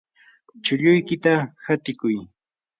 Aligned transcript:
chulluykita 0.63 1.33
hatikuy. 1.65 2.17